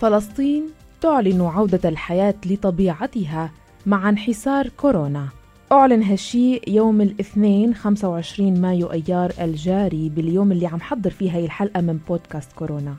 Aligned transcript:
فلسطين 0.00 0.66
تعلن 1.00 1.40
عودة 1.40 1.88
الحياة 1.88 2.34
لطبيعتها 2.46 3.50
مع 3.86 4.08
انحسار 4.08 4.68
كورونا. 4.68 5.28
أعلن 5.72 6.02
هالشي 6.02 6.60
يوم 6.68 7.00
الاثنين 7.00 7.74
25 7.74 8.60
مايو 8.60 8.86
أيار 8.86 9.32
الجاري 9.40 10.08
باليوم 10.08 10.52
اللي 10.52 10.66
عم 10.66 10.80
حضر 10.80 11.10
فيه 11.10 11.36
هاي 11.36 11.44
الحلقة 11.44 11.80
من 11.80 11.98
بودكاست 12.08 12.52
كورونا. 12.52 12.96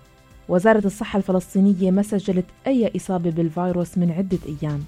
وزارة 0.50 0.86
الصحة 0.86 1.18
الفلسطينية 1.18 1.92
ما 1.92 2.02
سجلت 2.02 2.46
أي 2.68 2.92
إصابة 2.96 3.30
بالفيروس 3.30 3.98
من 3.98 4.12
عدة 4.12 4.40
أيام. 4.48 4.84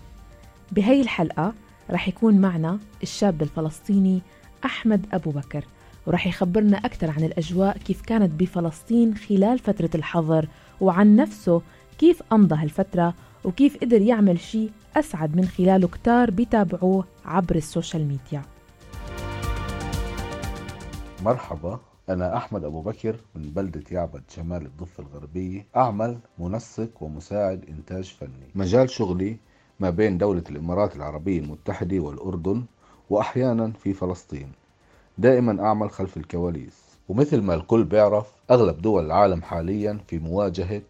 بهاي 0.72 1.02
الحلقة 1.02 1.54
رح 1.92 2.08
يكون 2.08 2.42
معنا 2.42 2.80
الشاب 3.04 3.42
الفلسطيني 3.42 4.22
أحمد 4.66 5.06
أبو 5.14 5.32
بكر 5.32 5.64
ورح 6.08 6.28
يخبرنا 6.28 6.78
أكثر 6.78 7.10
عن 7.10 7.24
الأجواء 7.24 7.78
كيف 7.78 8.02
كانت 8.02 8.40
بفلسطين 8.40 9.16
خلال 9.16 9.60
فترة 9.60 9.90
الحظر 9.96 10.48
وعن 10.82 11.16
نفسه 11.16 11.62
كيف 12.00 12.24
أمضى 12.34 12.56
هالفترة 12.56 13.14
وكيف 13.44 13.78
قدر 13.78 14.02
يعمل 14.02 14.40
شيء 14.40 14.72
أسعد 14.96 15.36
من 15.36 15.46
خلاله 15.46 15.88
كتار 15.88 16.32
بيتابعوه 16.32 17.06
عبر 17.26 17.56
ال 17.56 17.63
social 17.63 18.06
media. 18.06 18.42
مرحبا 21.24 21.80
أنا 22.10 22.38
أحمد 22.38 22.64
أبو 22.64 22.82
بكر 22.82 23.16
من 23.36 23.42
بلدة 23.42 23.84
يعبد 23.92 24.22
شمال 24.30 24.66
الضفة 24.66 25.04
الغربية 25.04 25.66
أعمل 25.76 26.20
منسق 26.38 26.90
ومساعد 27.02 27.66
إنتاج 27.70 28.16
فني. 28.20 28.50
مجال 28.56 28.90
شغلي 28.90 29.38
ما 29.80 29.90
بين 29.90 30.18
دولة 30.18 30.44
الإمارات 30.50 30.96
العربية 30.96 31.40
المتحدة 31.40 32.00
والأردن 32.00 32.64
وأحيانا 33.10 33.72
في 33.84 33.94
فلسطين. 33.94 34.52
دائما 35.18 35.66
أعمل 35.66 35.92
خلف 35.92 36.18
الكواليس. 36.18 36.90
ومثل 37.10 37.42
ما 37.42 37.56
الكل 37.56 37.84
بيعرف 37.84 38.28
أغلب 38.52 38.82
دول 38.82 39.06
العالم 39.06 39.42
حاليا 39.42 40.00
في 40.08 40.20
مواجهة 40.20 40.82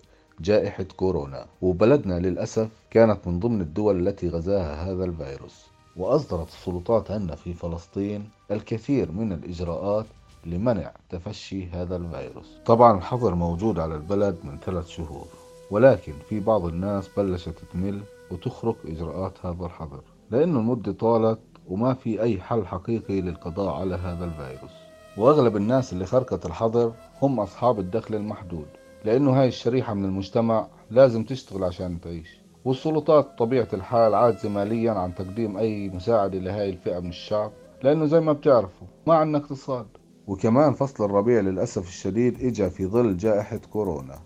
جائحة 0.41 0.83
كورونا. 0.83 1.45
وبلدنا 1.61 2.19
للأسف 2.19 2.69
كانت 2.91 3.27
من 3.27 3.39
ضمن 3.39 3.61
الدول 3.61 4.07
التي 4.07 4.29
غزاها 4.29 4.91
هذا 4.91 5.05
الفيروس. 5.05 5.65
وأصدرت 5.97 6.47
السلطات 6.47 7.11
عندنا 7.11 7.35
في 7.35 7.53
فلسطين 7.53 8.29
الكثير 8.51 9.11
من 9.11 9.31
الإجراءات 9.31 10.05
لمنع 10.45 10.91
تفشي 11.09 11.69
هذا 11.69 11.95
الفيروس. 11.95 12.57
طبعا 12.65 12.97
الحظر 12.97 13.35
موجود 13.35 13.79
على 13.79 13.95
البلد 13.95 14.35
من 14.43 14.57
ثلاث 14.65 14.87
شهور 14.87 15.25
ولكن 15.71 16.13
في 16.29 16.39
بعض 16.39 16.65
الناس 16.65 17.09
بلشت 17.17 17.55
تمل 17.73 18.01
وتخرق 18.31 18.75
إجراءات 18.85 19.45
هذا 19.45 19.65
الحظر 19.65 20.01
لأنه 20.31 20.59
المدة 20.59 20.91
طالت 20.91 21.39
وما 21.67 21.93
في 21.93 22.21
أي 22.21 22.41
حل 22.41 22.67
حقيقي 22.67 23.21
للقضاء 23.21 23.75
على 23.75 23.95
هذا 23.95 24.25
الفيروس. 24.25 24.71
وأغلب 25.17 25.57
الناس 25.57 25.93
اللي 25.93 26.05
خرقت 26.05 26.45
الحظر 26.45 26.93
هم 27.21 27.39
أصحاب 27.39 27.79
الدخل 27.79 28.15
المحدود. 28.15 28.67
لأنه 29.05 29.41
هاي 29.41 29.47
الشريحة 29.47 29.93
من 29.93 30.05
المجتمع 30.05 30.67
لازم 30.91 31.23
تشتغل 31.23 31.63
عشان 31.63 32.01
تعيش. 32.01 32.41
والسلطات 32.65 33.37
طبيعة 33.37 33.67
الحال 33.73 34.15
عاجزة 34.15 34.49
ماليا 34.49 34.91
عن 34.91 35.15
تقديم 35.15 35.57
أي 35.57 35.89
مساعدة 35.89 36.39
لهاي 36.39 36.69
الفئة 36.69 36.99
من 36.99 37.09
الشعب 37.09 37.51
لأنه 37.83 38.05
زي 38.05 38.19
ما 38.19 38.33
بتعرفوا 38.33 38.87
ما 39.07 39.13
عندنا 39.15 39.37
اقتصاد. 39.37 39.85
وكمان 40.27 40.73
فصل 40.73 41.05
الربيع 41.05 41.39
للأسف 41.39 41.87
الشديد 41.87 42.43
إجا 42.43 42.69
في 42.69 42.85
ظل 42.85 43.17
جائحة 43.17 43.57
كورونا 43.71 44.19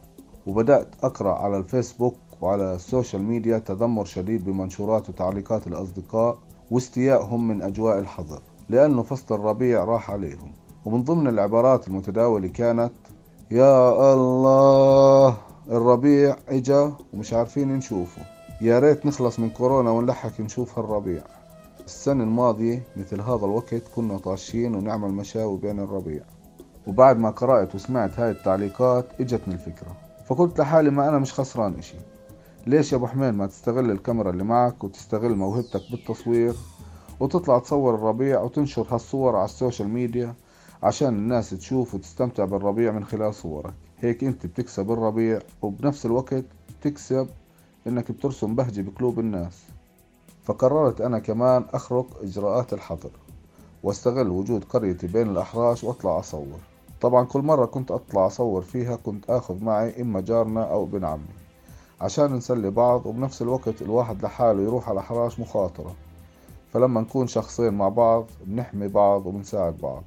وبدأت 0.48 0.88
أقرأ 1.04 1.34
على 1.34 1.58
الفيسبوك 1.58 2.16
وعلى 2.42 2.76
ال 2.76 2.83
social 2.83 3.24
media 3.24 3.58
تذمر 3.58 4.06
شديد 4.06 4.46
بمنشورات 4.46 5.10
وتعليقات 5.10 5.68
الأصدقاء 5.68 6.38
واستيائهم 6.72 7.48
من 7.48 7.62
أجواء 7.62 8.00
الحظر 8.00 8.42
لأنه 8.70 9.04
فصل 9.04 9.36
الربيع 9.36 9.84
راح 9.84 10.12
عليهم. 10.12 10.52
ومن 10.86 11.04
ضمن 11.04 11.28
العبارات 11.28 11.88
المتداولة 11.88 12.48
كانت 12.48 12.92
يا 13.54 14.14
الله. 14.14 15.38
الربيع 15.70 16.36
إجا 16.50 16.94
ومش 17.14 17.34
عارفين 17.34 17.76
نشوفه. 17.76 18.22
يا 18.62 18.80
ريت 18.80 19.06
نخلص 19.06 19.40
من 19.40 19.50
كورونا 19.50 19.92
ونلحق 19.92 20.40
نشوف 20.40 20.80
هالربيع. 20.80 21.22
السنة 21.86 22.24
الماضية 22.24 22.84
مثل 22.98 23.22
هذا 23.22 23.46
الوقت 23.46 23.84
كنا 23.96 24.18
طاشين 24.18 24.76
ونعمل 24.76 25.10
مشاوي 25.10 25.58
بين 25.58 25.80
الربيع. 25.80 26.22
وبعد 26.88 27.18
ما 27.18 27.30
قرأت 27.30 27.76
وسمعت 27.76 28.20
هاي 28.20 28.32
التعليقات 28.32 29.06
إجتني 29.20 29.54
الفكرة. 29.54 29.96
فقلت 30.26 30.60
لحالي 30.60 30.90
ما 30.90 31.10
أنا 31.10 31.20
مش 31.20 31.34
خسران 31.34 31.76
إشي. 31.80 31.98
ليش 32.68 32.92
يا 32.92 32.98
أبو 32.98 33.08
حميد 33.08 33.34
ما 33.34 33.48
تستغل 33.48 33.92
الكاميرا 33.92 34.30
اللي 34.30 34.44
معك 34.44 34.84
وتستغل 34.84 35.36
موهبتك 35.36 35.82
بالتصوير 35.92 36.56
وتطلع 37.20 37.60
تصور 37.60 37.96
الربيع 37.96 38.42
وتنشر 38.42 38.86
هالصور 38.92 39.36
على 39.36 39.46
ال 39.46 39.52
social 39.52 39.90
media؟ 39.90 40.34
عشان 40.84 41.08
الناس 41.08 41.50
تشوف 41.50 41.96
وتستمتع 41.96 42.46
بالربيع 42.46 42.92
من 42.92 43.06
خلال 43.06 43.36
صورك. 43.36 43.74
هيك 44.00 44.24
انت 44.24 44.46
بتكسب 44.46 44.92
الربيع 44.92 45.40
وبنفس 45.62 46.06
الوقت 46.06 46.46
بتكسب 46.80 47.28
انك 47.88 48.12
بترسم 48.12 48.56
بهجة 48.56 48.82
بقلوب 48.82 49.20
الناس. 49.20 49.64
فقررت 50.44 51.02
أنا 51.02 51.20
كمان 51.20 51.66
أخرق 51.74 52.08
إجراءات 52.22 52.74
الحظر 52.74 53.10
واستغل 53.84 54.30
وجود 54.30 54.64
قريتي 54.64 55.08
بين 55.08 55.30
الأحراش 55.30 55.84
وأطلع 55.84 56.20
أصور. 56.20 56.60
طبعا 57.02 57.26
كل 57.26 57.42
مرة 57.42 57.66
كنت 57.66 57.92
أطلع 57.92 58.28
أصور 58.28 58.62
فيها 58.62 58.96
كنت 58.96 59.30
آخذ 59.30 59.64
معي 59.64 60.02
إما 60.02 60.22
جارنا 60.22 60.64
أو 60.64 60.84
ابن 60.84 61.06
عمي 61.06 61.34
عشان 62.02 62.34
نسلي 62.34 62.70
بعض 62.70 63.06
وبنفس 63.06 63.42
الوقت 63.42 63.82
الواحد 63.82 64.24
لحاله 64.24 64.62
يروح 64.64 64.90
على 64.90 64.94
الاحراش 64.94 65.40
مخاطرة. 65.40 65.96
فلما 66.74 67.02
نكون 67.02 67.28
شخصين 67.28 67.74
مع 67.74 67.90
بعض 67.90 68.26
بنحمي 68.46 68.88
بعض 68.88 69.26
وبنساعد 69.26 69.78
بعض. 69.78 70.04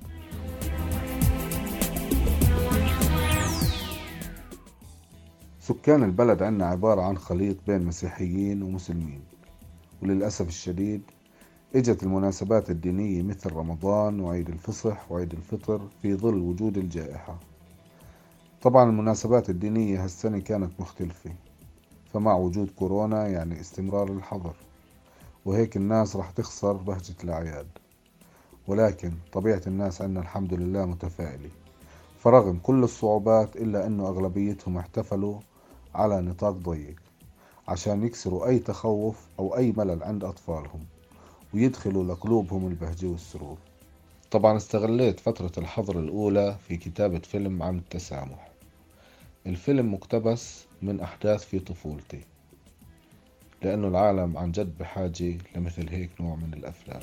سكان 5.66 6.02
البلد 6.02 6.42
عنا 6.42 6.66
عبارة 6.66 7.02
عن 7.02 7.18
خليط 7.18 7.56
بين 7.66 7.84
مسيحيين 7.84 8.62
ومسلمين 8.62 9.20
وللأسف 10.02 10.48
الشديد 10.48 11.02
إجت 11.76 12.02
المناسبات 12.02 12.70
الدينية 12.70 13.22
مثل 13.22 13.52
رمضان 13.52 14.20
وعيد 14.20 14.48
الفصح 14.48 15.12
وعيد 15.12 15.32
الفطر 15.32 15.80
في 16.02 16.14
ظل 16.14 16.38
وجود 16.38 16.78
الجائحة. 16.78 17.38
طبعا 18.62 18.90
المناسبات 18.90 19.50
الدينية 19.50 20.04
هالسنة 20.04 20.38
كانت 20.38 20.80
مختلفة 20.80 21.30
فمع 22.12 22.36
وجود 22.36 22.70
كورونا 22.70 23.28
يعني 23.28 23.60
استمرار 23.60 24.12
الحظر 24.12 24.56
وهيك 25.44 25.76
الناس 25.76 26.16
راح 26.16 26.30
تخسر 26.30 26.72
بهجة 26.72 27.14
الأعياد. 27.24 27.68
ولكن 28.68 29.12
طبيعة 29.32 29.62
الناس 29.66 30.02
عنا 30.02 30.20
الحمد 30.20 30.54
لله 30.54 30.84
متفائلة 30.86 31.50
فرغم 32.18 32.58
كل 32.62 32.84
الصعوبات 32.84 33.56
إلا 33.56 33.86
أنه 33.86 34.08
أغلبيتهم 34.08 34.78
احتفلوا 34.78 35.40
على 35.96 36.20
نطاق 36.20 36.52
ضيق 36.52 36.96
عشان 37.68 38.04
يكسروا 38.04 38.46
أي 38.46 38.58
تخوف 38.58 39.26
أو 39.38 39.56
أي 39.56 39.72
ملل 39.76 40.02
عند 40.02 40.24
أطفالهم 40.24 40.84
ويدخلوا 41.54 42.04
لقلوبهم 42.04 42.66
البهجة 42.66 43.06
والسرور. 43.06 43.58
طبعا 44.30 44.56
استغليت 44.56 45.20
فترة 45.20 45.52
الحظر 45.58 46.00
الأولى 46.00 46.56
في 46.68 46.76
كتابة 46.76 47.18
فيلم 47.18 47.62
عن 47.62 47.78
التسامح. 47.78 48.48
الفيلم 49.46 49.94
مقتبس 49.94 50.64
من 50.82 51.00
أحداث 51.00 51.44
في 51.44 51.58
طفولتي 51.58 52.20
لأنه 53.62 53.88
العالم 53.88 54.38
عن 54.38 54.52
جد 54.52 54.78
بحاجة 54.78 55.38
لمثل 55.56 55.88
هيك 55.88 56.10
نوع 56.20 56.36
من 56.36 56.54
الأفلام. 56.54 57.02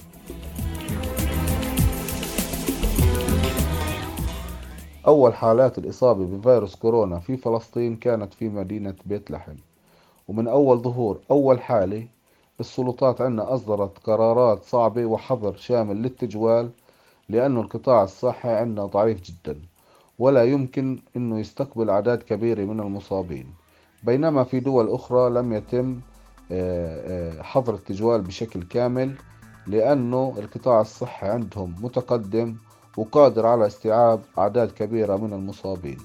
أول 5.07 5.33
حالات 5.33 5.77
الإصابة 5.77 6.25
بفيروس 6.25 6.75
كورونا 6.75 7.19
في 7.19 7.37
فلسطين 7.37 7.95
كانت 7.95 8.33
في 8.33 8.49
مدينة 8.49 8.95
بيت 9.05 9.31
لحم. 9.31 9.55
ومن 10.27 10.47
أول 10.47 10.77
ظهور 10.77 11.19
أول 11.31 11.61
حالة 11.61 12.07
السلطات 12.59 13.21
عندنا 13.21 13.53
أصدرت 13.53 13.97
قرارات 13.97 14.63
صعبة 14.63 15.05
وحظر 15.05 15.55
شامل 15.55 15.95
للتجوال 15.95 16.69
لأنه 17.29 17.61
القطاع 17.61 18.03
الصحي 18.03 18.49
عندنا 18.49 18.85
ضعيف 18.85 19.21
جدا 19.21 19.59
ولا 20.19 20.43
يمكن 20.43 20.99
أنه 21.15 21.39
يستقبل 21.39 21.89
أعداد 21.89 22.23
كبيرة 22.23 22.63
من 22.63 22.79
المصابين. 22.79 23.53
بينما 24.03 24.43
في 24.43 24.59
دول 24.59 24.89
أخرى 24.89 25.29
لم 25.29 25.53
يتم 25.53 25.99
آه، 26.51 27.37
آه، 27.39 27.41
حظر 27.41 27.73
التجوال 27.75 28.21
بشكل 28.21 28.63
كامل 28.63 29.15
لأنه 29.67 30.35
القطاع 30.37 30.81
الصحي 30.81 31.27
عندهم 31.27 31.75
متقدم 31.81 32.55
وقادر 32.97 33.45
على 33.45 33.67
استيعاب 33.67 34.21
أعداد 34.37 34.71
كبيرة 34.71 35.17
من 35.17 35.33
المصابين. 35.33 35.97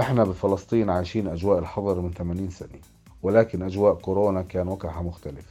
إحنا 0.00 0.24
بفلسطين 0.24 0.90
عايشين 0.90 1.26
أجواء 1.26 1.58
الحظر 1.58 2.00
من 2.00 2.10
80 2.12 2.50
سنة 2.50 2.80
ولكن 3.22 3.62
أجواء 3.62 3.94
كورونا 3.94 4.42
كان 4.42 4.68
وقعها 4.68 5.02
مختلف. 5.02 5.46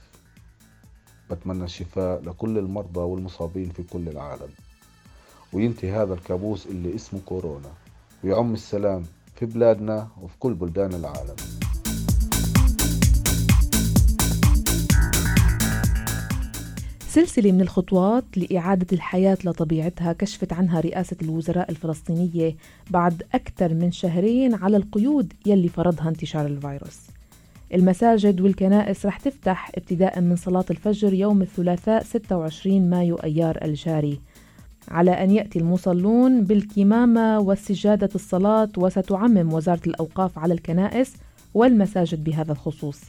بتمنى 1.31 1.63
الشفاء 1.63 2.21
لكل 2.21 2.57
المرضى 2.57 2.99
والمصابين 2.99 3.69
في 3.69 3.83
كل 3.83 4.09
العالم. 4.09 4.49
وينتهي 5.53 5.91
هذا 5.91 6.13
الكابوس 6.13 6.67
اللي 6.67 6.95
اسمه 6.95 7.19
كورونا. 7.25 7.69
ويعم 8.23 8.53
السلام 8.53 9.03
في 9.41 9.47
بلادنا 9.47 10.07
وفي 10.21 10.37
كل 10.39 10.53
بلدان 10.53 10.93
العالم. 10.93 11.35
سلسلة 17.07 17.51
من 17.51 17.61
الخطوات 17.61 18.23
لإعادة 18.37 18.87
الحياة 18.93 19.37
لطبيعتها 19.45 20.13
كشفت 20.13 20.53
عنها 20.53 20.79
رئاسة 20.79 21.17
الوزراء 21.21 21.71
الفلسطينية 21.71 22.55
بعد 22.89 23.23
أكثر 23.33 23.73
من 23.73 23.91
شهرين 23.91 24.55
على 24.55 24.77
القيود 24.77 25.33
يلي 25.45 25.69
فرضها 25.69 26.09
انتشار 26.09 26.45
الفيروس. 26.45 26.99
المساجد 27.73 28.41
والكنائس 28.41 29.05
رح 29.05 29.17
تفتح 29.19 29.71
ابتداء 29.75 30.21
من 30.21 30.35
صلاة 30.35 30.65
الفجر 30.71 31.13
يوم 31.13 31.41
الثلاثاء 31.41 32.03
26 32.03 32.89
مايو 32.89 33.15
أيار 33.15 33.59
الجاري. 33.61 34.19
على 34.89 35.11
أن 35.11 35.31
يأتي 35.31 35.59
المصلون 35.59 36.43
بالكمامة 36.43 37.39
والسجادة 37.39 38.09
الصلاة 38.15 38.69
وستعمم 38.77 39.53
وزارة 39.53 39.81
الأوقاف 39.87 40.39
على 40.39 40.53
الكنائس 40.53 41.13
والمساجد 41.53 42.23
بهذا 42.23 42.51
الخصوص. 42.51 43.01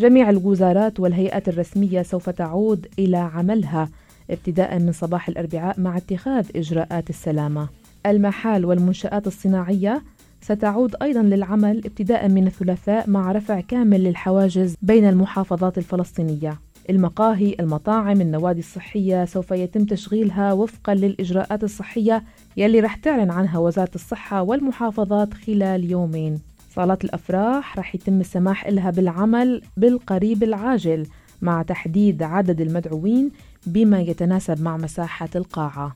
جميع 0.00 0.30
الوزارات 0.30 1.00
والهيئات 1.00 1.48
الرسمية 1.48 2.02
سوف 2.02 2.30
تعود 2.30 2.86
إلى 2.98 3.16
عملها 3.16 3.88
ابتداء 4.30 4.78
من 4.78 4.92
صباح 4.92 5.28
الأربعاء 5.28 5.80
مع 5.80 5.96
اتخاذ 5.96 6.46
إجراءات 6.56 7.10
السلامة. 7.10 7.68
المحال 8.06 8.64
والمنشآت 8.64 9.26
الصناعية 9.26 10.02
ستعود 10.40 10.94
أيضا 11.02 11.22
للعمل 11.22 11.82
ابتداء 11.84 12.28
من 12.28 12.46
الثلاثاء 12.46 13.10
مع 13.10 13.32
رفع 13.32 13.60
كامل 13.60 14.04
للحواجز 14.04 14.74
بين 14.82 15.08
المحافظات 15.08 15.78
الفلسطينية. 15.78 16.65
المقاهي، 16.90 17.56
المطاعم، 17.60 18.20
النوادي 18.20 18.60
الصحية 18.60 19.24
سوف 19.24 19.50
يتم 19.50 19.84
تشغيلها 19.84 20.52
وفقا 20.52 20.94
للإجراءات 20.94 21.64
الصحية 21.64 22.24
يلي 22.56 22.80
رح 22.80 22.96
تعلن 22.96 23.30
عنها 23.30 23.58
وزارة 23.58 23.90
الصحة 23.94 24.42
والمحافظات 24.42 25.34
خلال 25.34 25.90
يومين. 25.90 26.40
صالات 26.74 27.04
الأفراح 27.04 27.78
رح 27.78 27.94
يتم 27.94 28.20
السماح 28.20 28.68
لها 28.68 28.90
بالعمل 28.90 29.62
بالقريب 29.76 30.42
العاجل 30.42 31.06
مع 31.42 31.62
تحديد 31.62 32.22
عدد 32.22 32.60
المدعوين 32.60 33.30
بما 33.66 34.00
يتناسب 34.00 34.62
مع 34.62 34.76
مساحة 34.76 35.28
القاعة. 35.36 35.94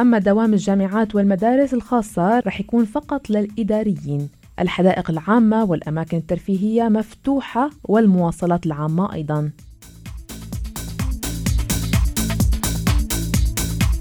أما 0.00 0.18
دوام 0.18 0.52
الجامعات 0.52 1.14
والمدارس 1.14 1.74
الخاصة 1.74 2.38
رح 2.38 2.60
يكون 2.60 2.84
فقط 2.84 3.30
للإداريين. 3.30 4.28
الحدائق 4.58 5.10
العامة 5.10 5.64
والأماكن 5.64 6.16
الترفيهية 6.16 6.88
مفتوحة 6.88 7.70
والمواصلات 7.84 8.66
العامة 8.66 9.14
أيضاً. 9.14 9.50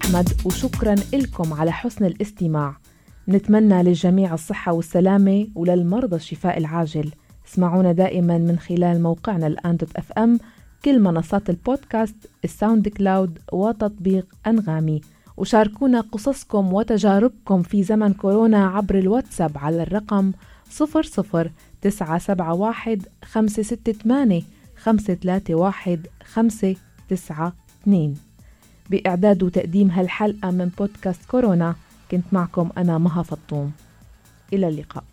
أحمد 0.09 0.29
وشكرا 0.45 0.95
لكم 1.13 1.53
على 1.53 1.71
حسن 1.71 2.05
الاستماع. 2.05 2.77
نتمنى 3.27 3.83
للجميع 3.83 4.33
الصحة 4.33 4.73
والسلامة 4.73 5.47
وللمرضى 5.55 6.15
الشفاء 6.15 6.57
العاجل. 6.57 7.11
اسمعونا 7.47 7.91
دائما 7.91 8.37
من 8.37 8.59
خلال 8.59 9.03
موقعنا 9.03 9.47
الآن 9.47 9.77
dot 9.77 9.95
FM 9.95 10.39
كل 10.85 10.99
منصات 10.99 11.49
البودكاست 11.49 12.15
ال 12.43 12.87
SoundCloud 12.87 13.39
وتطبيق 13.51 14.25
أنغامي. 14.47 15.01
وشاركونا 15.37 16.01
قصصكم 16.01 16.73
وتجاربكم 16.73 17.63
في 17.63 17.83
زمن 17.83 18.13
كورونا 18.13 18.67
عبر 18.67 18.99
الواتساب 18.99 19.57
على 19.57 19.83
الرقم 19.83 20.31
00 20.69 21.49
971 21.81 22.99
568 23.23 24.43
531 24.75 26.03
592 26.23 28.28
بإعداد 28.89 29.43
وتقديم 29.43 29.91
هالحلقة 29.91 30.51
من 30.51 30.71
بودكاست 30.77 31.25
كورونا. 31.31 31.75
كنت 32.11 32.25
معكم 32.31 32.69
أنا 32.77 32.97
مها 32.97 33.23
فطوم. 33.23 33.71
إلى 34.53 34.67
اللقاء. 34.67 35.03